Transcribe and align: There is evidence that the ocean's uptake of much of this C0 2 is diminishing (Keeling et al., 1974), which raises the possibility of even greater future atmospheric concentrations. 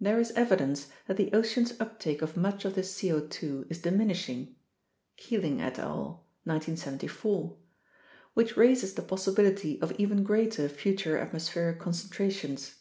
There 0.00 0.20
is 0.20 0.30
evidence 0.36 0.90
that 1.08 1.16
the 1.16 1.32
ocean's 1.32 1.74
uptake 1.80 2.22
of 2.22 2.36
much 2.36 2.64
of 2.64 2.76
this 2.76 2.94
C0 2.96 3.28
2 3.30 3.66
is 3.68 3.82
diminishing 3.82 4.54
(Keeling 5.16 5.60
et 5.60 5.76
al., 5.76 6.24
1974), 6.44 7.56
which 8.34 8.56
raises 8.56 8.94
the 8.94 9.02
possibility 9.02 9.82
of 9.82 9.90
even 9.98 10.22
greater 10.22 10.68
future 10.68 11.18
atmospheric 11.18 11.80
concentrations. 11.80 12.76